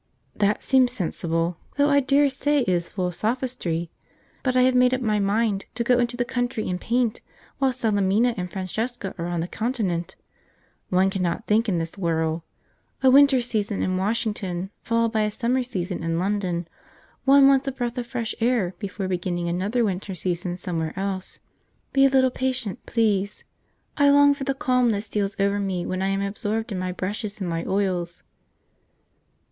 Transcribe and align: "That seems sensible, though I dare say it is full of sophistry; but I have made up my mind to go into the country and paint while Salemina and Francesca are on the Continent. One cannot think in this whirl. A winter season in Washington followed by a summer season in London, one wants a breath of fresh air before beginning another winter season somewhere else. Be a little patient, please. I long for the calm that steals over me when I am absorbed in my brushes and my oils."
"That 0.35 0.63
seems 0.63 0.91
sensible, 0.91 1.57
though 1.77 1.89
I 1.91 1.99
dare 1.99 2.27
say 2.27 2.61
it 2.61 2.67
is 2.67 2.89
full 2.89 3.05
of 3.05 3.13
sophistry; 3.13 3.91
but 4.41 4.55
I 4.57 4.63
have 4.63 4.73
made 4.73 4.95
up 4.95 5.01
my 5.01 5.19
mind 5.19 5.65
to 5.75 5.83
go 5.83 5.99
into 5.99 6.17
the 6.17 6.25
country 6.25 6.67
and 6.67 6.81
paint 6.81 7.21
while 7.59 7.71
Salemina 7.71 8.33
and 8.35 8.51
Francesca 8.51 9.13
are 9.19 9.27
on 9.27 9.41
the 9.41 9.47
Continent. 9.47 10.15
One 10.89 11.11
cannot 11.11 11.45
think 11.45 11.69
in 11.69 11.77
this 11.77 11.99
whirl. 11.99 12.43
A 13.03 13.11
winter 13.11 13.41
season 13.41 13.83
in 13.83 13.95
Washington 13.97 14.71
followed 14.81 15.11
by 15.11 15.21
a 15.21 15.29
summer 15.29 15.61
season 15.61 16.01
in 16.01 16.17
London, 16.17 16.67
one 17.25 17.47
wants 17.47 17.67
a 17.67 17.71
breath 17.71 17.99
of 17.99 18.07
fresh 18.07 18.33
air 18.39 18.73
before 18.79 19.07
beginning 19.07 19.47
another 19.47 19.85
winter 19.85 20.15
season 20.15 20.57
somewhere 20.57 20.93
else. 20.97 21.37
Be 21.93 22.05
a 22.05 22.09
little 22.09 22.31
patient, 22.31 22.83
please. 22.87 23.43
I 23.97 24.09
long 24.09 24.33
for 24.33 24.45
the 24.45 24.55
calm 24.55 24.89
that 24.93 25.03
steals 25.03 25.35
over 25.39 25.59
me 25.59 25.85
when 25.85 26.01
I 26.01 26.07
am 26.07 26.23
absorbed 26.23 26.71
in 26.71 26.79
my 26.79 26.91
brushes 26.91 27.39
and 27.39 27.47
my 27.47 27.63
oils." 27.65 28.23